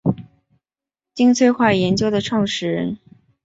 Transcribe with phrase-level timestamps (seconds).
[1.13, 2.97] 金催化研究的创始人。